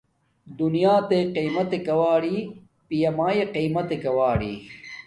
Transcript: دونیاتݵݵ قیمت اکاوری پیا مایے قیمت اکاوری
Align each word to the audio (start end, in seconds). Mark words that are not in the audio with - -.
دونیاتݵݵ 0.57 1.23
قیمت 1.35 1.69
اکاوری 1.77 2.37
پیا 2.87 3.09
مایے 3.17 3.43
قیمت 3.55 3.87
اکاوری 3.95 4.53